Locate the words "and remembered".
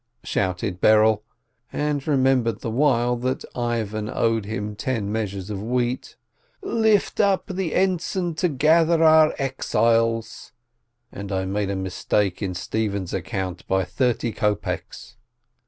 1.71-2.61